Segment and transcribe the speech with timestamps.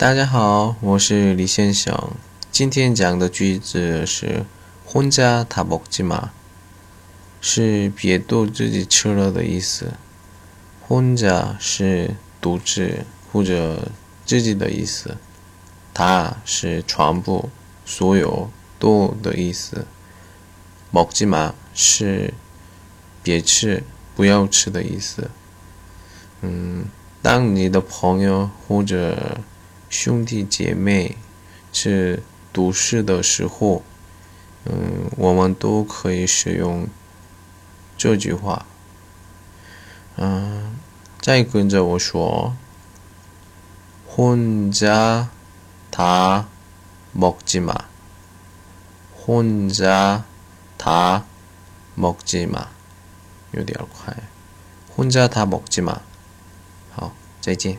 [0.00, 2.10] 大家好，我是李先生。
[2.52, 4.44] 今天讲的句子是“
[4.86, 6.28] 혼자다먹지 마”，
[7.40, 9.92] 是别都自己吃了的意思。
[10.88, 13.88] 혼자是独自或者
[14.24, 15.16] 自己的意思，
[15.94, 17.48] 다是全部、
[17.84, 19.86] 所有、都的意思。
[20.92, 22.34] 먹지마是
[23.22, 23.82] 别吃、
[24.14, 25.30] 不要吃的意思。
[26.42, 26.84] 嗯，
[27.22, 29.40] 当你的朋友或者
[29.90, 31.16] 兄弟姐妹
[31.72, 33.82] 是读诗的时候，
[34.64, 36.88] 嗯，我们都可以使用
[37.96, 38.66] 这句话。
[40.16, 40.76] 嗯，
[41.20, 42.54] 再跟着我说：“
[44.16, 45.28] 혼자다먹지
[47.60, 47.84] 마。
[49.26, 50.24] 혼자다먹지
[52.48, 52.68] 마。
[53.52, 54.16] 有点快。
[54.96, 56.00] 혼자다먹지 마。
[56.94, 57.78] 好，再见。